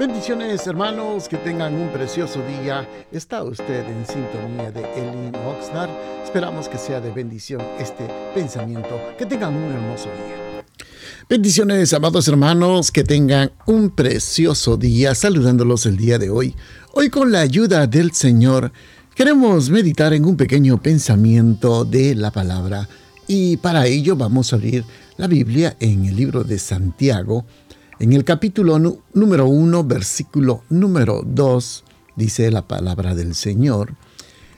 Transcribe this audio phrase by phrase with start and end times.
[0.00, 2.88] Bendiciones hermanos, que tengan un precioso día.
[3.12, 5.90] Está usted en sintonía de Elin Oxnard.
[6.24, 8.98] Esperamos que sea de bendición este pensamiento.
[9.18, 10.64] Que tengan un hermoso día.
[11.28, 16.56] Bendiciones amados hermanos, que tengan un precioso día saludándolos el día de hoy.
[16.94, 18.72] Hoy con la ayuda del Señor
[19.14, 22.88] queremos meditar en un pequeño pensamiento de la palabra
[23.26, 24.82] y para ello vamos a abrir
[25.18, 27.44] la Biblia en el libro de Santiago
[28.00, 28.78] en el capítulo
[29.12, 31.84] número 1, versículo número 2,
[32.16, 33.94] dice la palabra del Señor,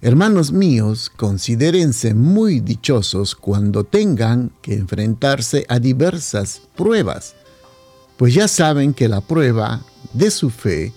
[0.00, 7.36] Hermanos míos, considérense muy dichosos cuando tengan que enfrentarse a diversas pruebas,
[8.16, 10.92] pues ya saben que la prueba de su fe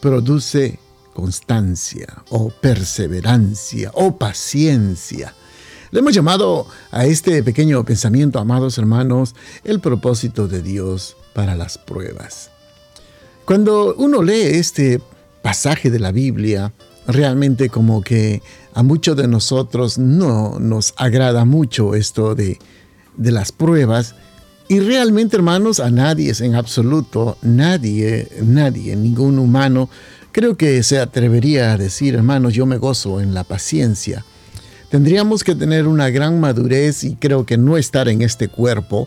[0.00, 0.80] produce
[1.14, 5.32] constancia o perseverancia o paciencia.
[5.92, 11.78] Le hemos llamado a este pequeño pensamiento, amados hermanos, el propósito de Dios para las
[11.78, 12.50] pruebas.
[13.44, 15.00] Cuando uno lee este
[15.42, 16.72] pasaje de la Biblia,
[17.06, 22.58] realmente como que a muchos de nosotros no nos agrada mucho esto de,
[23.18, 24.14] las pruebas.
[24.66, 29.90] Y realmente, hermanos, a nadie es en absoluto, nadie, nadie, ningún humano,
[30.32, 34.24] creo que se atrevería a decir, hermanos, yo me gozo en la paciencia.
[34.90, 39.06] Tendríamos que tener una gran madurez y creo que no estar en este cuerpo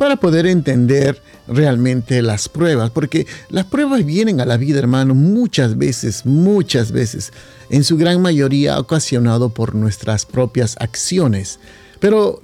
[0.00, 5.76] para poder entender realmente las pruebas, porque las pruebas vienen a la vida, hermano, muchas
[5.76, 7.34] veces, muchas veces,
[7.68, 11.60] en su gran mayoría ocasionado por nuestras propias acciones.
[11.98, 12.40] Pero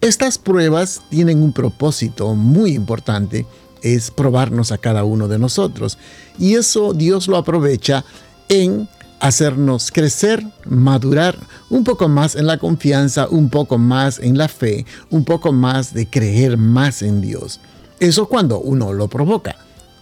[0.00, 3.44] estas pruebas tienen un propósito muy importante,
[3.82, 5.98] es probarnos a cada uno de nosotros.
[6.38, 8.04] Y eso Dios lo aprovecha
[8.48, 8.88] en
[9.20, 14.86] hacernos crecer, madurar un poco más en la confianza, un poco más en la fe,
[15.10, 17.60] un poco más de creer más en Dios.
[18.00, 19.56] Eso cuando uno lo provoca.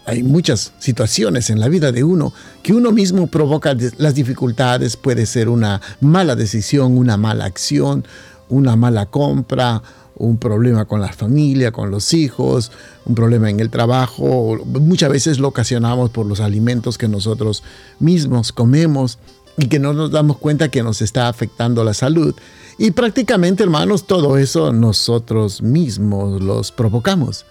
[0.07, 5.27] Hay muchas situaciones en la vida de uno que uno mismo provoca las dificultades, puede
[5.27, 8.07] ser una mala decisión, una mala acción,
[8.49, 9.83] una mala compra,
[10.19, 12.71] un problema con la familia, con los hijos,
[13.07, 14.59] un problema en el trabajo.
[14.65, 17.63] Muchas veces lo ocasionamos por los alimentos que nosotros
[18.01, 19.19] mismos comemos
[19.57, 22.35] y que no nos damos cuenta que nos está afectando la salud.
[22.79, 27.45] Y prácticamente, hermanos, todo eso nosotros mismos los provocamos.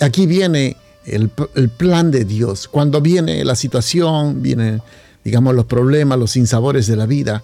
[0.00, 0.76] Aquí viene
[1.06, 2.68] el, plan de Dios.
[2.68, 4.82] Cuando viene la situación, vienen,
[5.24, 7.42] digamos, los problemas, los sinsabores de la vida,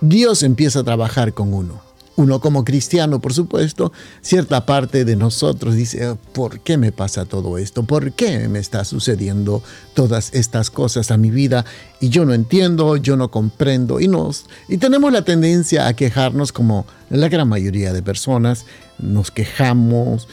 [0.00, 1.89] Dios empieza a trabajar con uno
[2.20, 7.56] uno como cristiano, por supuesto, cierta parte de nosotros dice, ¿por qué me pasa todo
[7.56, 7.82] esto?
[7.84, 9.62] ¿Por qué me está sucediendo
[9.94, 11.64] todas estas cosas a mi vida?
[11.98, 14.00] Y yo no entiendo, yo no comprendo.
[14.00, 18.66] Y, nos, y tenemos la tendencia a quejarnos como la gran mayoría de personas.
[18.98, 20.28] Nos quejamos,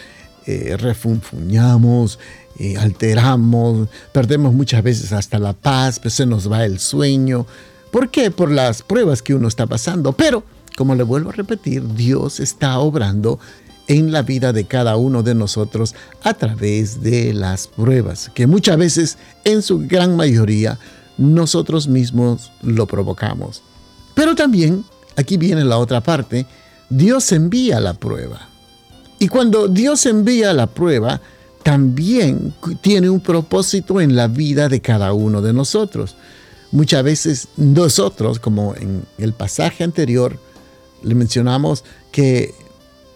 [0.45, 2.19] eh, refunfuñamos,
[2.59, 7.45] eh, alteramos, perdemos muchas veces hasta la paz, pues se nos va el sueño.
[7.91, 8.29] ¿Por qué?
[8.29, 10.11] Por las pruebas que uno está pasando.
[10.11, 10.43] Pero
[10.77, 13.39] como le vuelvo a repetir, Dios está obrando
[13.88, 18.77] en la vida de cada uno de nosotros a través de las pruebas, que muchas
[18.77, 20.77] veces, en su gran mayoría,
[21.17, 23.63] nosotros mismos lo provocamos.
[24.13, 24.85] Pero también,
[25.16, 26.45] aquí viene la otra parte,
[26.91, 28.47] Dios envía la prueba.
[29.17, 31.19] Y cuando Dios envía la prueba,
[31.63, 36.16] también tiene un propósito en la vida de cada uno de nosotros.
[36.71, 40.39] Muchas veces nosotros, como en el pasaje anterior,
[41.03, 42.53] le mencionamos que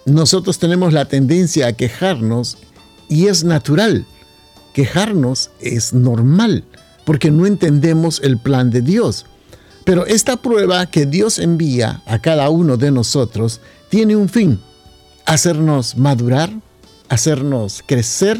[0.06, 2.58] nosotros tenemos la tendencia a quejarnos
[3.10, 4.06] y es natural.
[4.74, 6.64] Quejarnos es normal
[7.06, 9.26] porque no entendemos el plan de Dios.
[9.84, 13.60] Pero esta prueba que Dios envía a cada uno de nosotros
[13.90, 14.60] tiene un fin,
[15.26, 16.52] hacernos madurar,
[17.10, 18.40] hacernos crecer,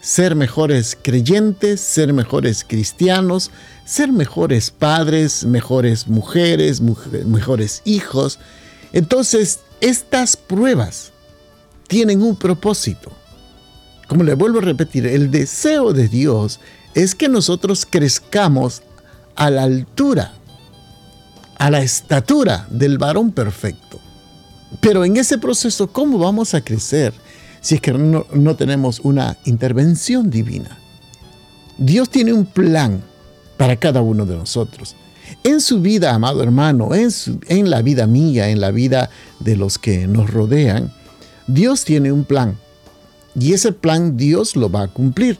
[0.00, 3.50] ser mejores creyentes, ser mejores cristianos,
[3.84, 8.38] ser mejores padres, mejores mujeres, mejores hijos,
[8.92, 11.12] entonces, estas pruebas
[11.86, 13.12] tienen un propósito.
[14.08, 16.60] Como le vuelvo a repetir, el deseo de Dios
[16.94, 18.82] es que nosotros crezcamos
[19.36, 20.32] a la altura,
[21.58, 24.00] a la estatura del varón perfecto.
[24.80, 27.12] Pero en ese proceso, ¿cómo vamos a crecer
[27.60, 30.78] si es que no, no tenemos una intervención divina?
[31.78, 33.02] Dios tiene un plan
[33.56, 34.96] para cada uno de nosotros
[35.42, 40.06] en su vida, amado hermano, en, la vida mía, en la vida de los que
[40.06, 40.92] nos rodean,
[41.46, 42.58] Dios tiene un plan.
[43.34, 45.38] Y ese plan Dios lo va a cumplir.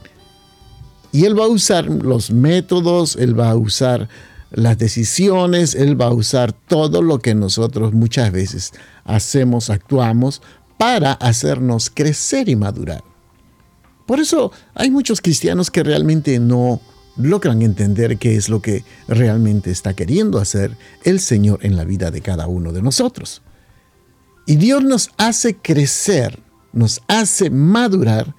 [1.13, 4.09] Y Él va a usar los métodos, Él va a usar
[4.53, 8.73] las decisiones, Él va a usar todo lo que nosotros muchas veces
[9.05, 10.41] hacemos, actuamos
[10.79, 13.05] para hacernos crecer y madurar.
[14.07, 16.81] Por eso hay muchos cristianos que realmente no
[17.17, 22.11] logran entender qué es lo que realmente está queriendo hacer el Señor en la vida
[22.11, 23.43] de cada uno de nosotros.
[24.47, 26.41] Y Dios nos hace crecer,
[26.73, 28.35] nos hace madurar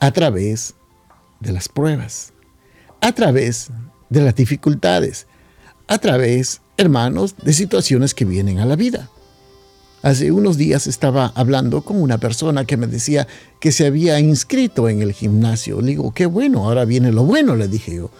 [0.00, 0.74] a través
[1.40, 2.32] de las pruebas,
[3.00, 3.68] a través
[4.10, 5.26] de las dificultades,
[5.86, 9.08] a través, hermanos, de situaciones que vienen a la vida.
[10.04, 13.26] Hace unos días estaba hablando con una persona que me decía
[13.58, 15.80] que se había inscrito en el gimnasio.
[15.80, 18.10] Le digo, qué bueno, ahora viene lo bueno, le dije yo.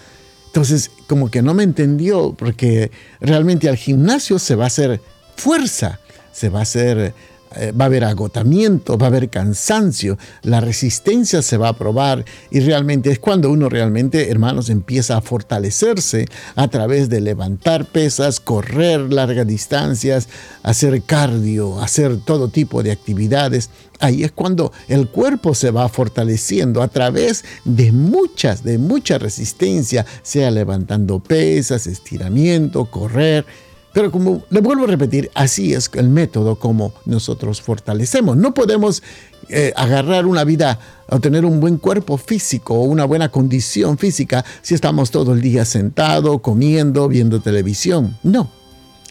[0.46, 2.90] Entonces, como que no me entendió, porque
[3.20, 5.02] realmente al gimnasio se va a hacer
[5.36, 6.00] fuerza,
[6.32, 7.12] se va a hacer
[7.56, 12.24] eh, va a haber agotamiento, va a haber cansancio, la resistencia se va a probar
[12.50, 18.40] y realmente es cuando uno realmente, hermanos, empieza a fortalecerse a través de levantar pesas,
[18.40, 20.28] correr largas distancias,
[20.62, 23.70] hacer cardio, hacer todo tipo de actividades.
[24.00, 30.04] Ahí es cuando el cuerpo se va fortaleciendo a través de muchas, de mucha resistencia,
[30.22, 33.46] sea levantando pesas, estiramiento, correr,
[33.94, 38.36] pero como le vuelvo a repetir, así es el método como nosotros fortalecemos.
[38.36, 39.04] No podemos
[39.48, 44.44] eh, agarrar una vida o tener un buen cuerpo físico o una buena condición física
[44.62, 48.18] si estamos todo el día sentado, comiendo, viendo televisión.
[48.24, 48.50] No.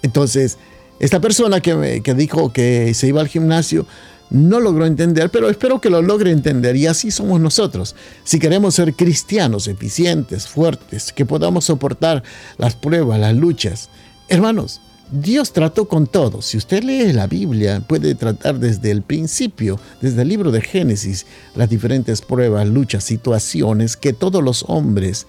[0.02, 0.58] Entonces,
[1.00, 3.86] esta persona que, que dijo que se iba al gimnasio
[4.30, 7.96] no logró entender, pero espero que lo logre entender y así somos nosotros.
[8.26, 12.22] Si queremos ser cristianos eficientes, fuertes, que podamos soportar
[12.58, 13.90] las pruebas, las luchas,
[14.34, 14.82] Hermanos,
[15.12, 16.48] Dios trató con todos.
[16.48, 21.28] Si usted lee la Biblia, puede tratar desde el principio, desde el libro de Génesis,
[21.54, 25.28] las diferentes pruebas, luchas, situaciones que todos los hombres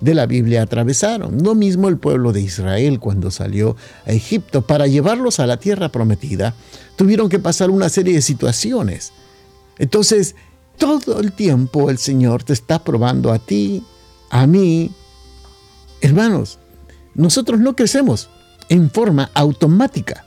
[0.00, 1.42] de la Biblia atravesaron.
[1.42, 5.88] Lo mismo el pueblo de Israel cuando salió a Egipto para llevarlos a la tierra
[5.88, 6.54] prometida,
[6.96, 9.14] tuvieron que pasar una serie de situaciones.
[9.78, 10.34] Entonces,
[10.76, 13.82] todo el tiempo el Señor te está probando a ti,
[14.28, 14.90] a mí.
[16.02, 16.58] Hermanos,
[17.14, 18.28] nosotros no crecemos
[18.72, 20.24] en forma automática.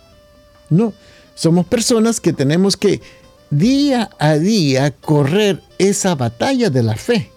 [0.70, 0.94] No,
[1.34, 3.02] somos personas que tenemos que
[3.50, 7.32] día a día correr esa batalla de la fe.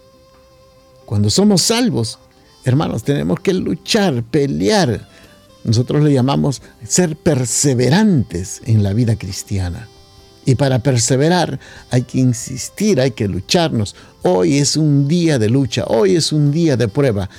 [1.07, 2.19] Cuando somos salvos,
[2.63, 5.09] hermanos, tenemos que luchar, pelear.
[5.65, 9.89] Nosotros le llamamos ser perseverantes en la vida cristiana.
[10.45, 11.59] Y para perseverar
[11.91, 13.97] hay que insistir, hay que lucharnos.
[14.25, 17.31] Hoy es un día de lucha, hoy es un día de prueba.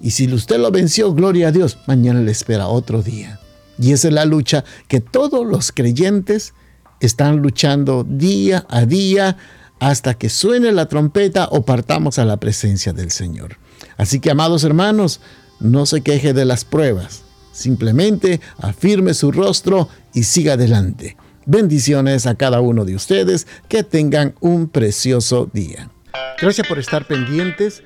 [0.00, 3.40] Y si usted lo venció, gloria a Dios, mañana le espera otro día.
[3.78, 6.54] Y esa es la lucha que todos los creyentes
[7.00, 9.36] están luchando día a día
[9.80, 13.58] hasta que suene la trompeta o partamos a la presencia del Señor.
[13.96, 15.20] Así que, amados hermanos,
[15.60, 17.22] no se queje de las pruebas.
[17.52, 21.16] Simplemente afirme su rostro y siga adelante.
[21.46, 23.46] Bendiciones a cada uno de ustedes.
[23.68, 25.90] Que tengan un precioso día.
[26.40, 27.82] Gracias por estar pendientes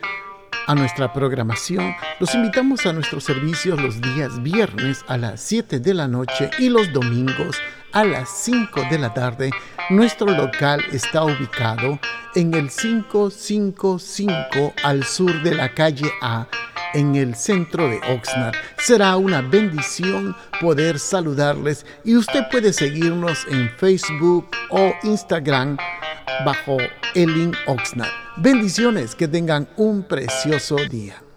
[0.69, 5.95] a nuestra programación, los invitamos a nuestros servicios los días viernes a las 7 de
[5.95, 7.57] la noche y los domingos
[7.93, 9.51] a las 5 de la tarde.
[9.91, 11.99] Nuestro local está ubicado
[12.35, 16.47] en el 555 al sur de la calle A
[16.95, 18.55] en el centro de Oxnard.
[18.79, 25.77] Será una bendición poder saludarles y usted puede seguirnos en Facebook o Instagram
[26.45, 26.79] bajo
[27.15, 28.11] Elin Oxnard.
[28.37, 31.28] Bendiciones, que tengan un precioso día.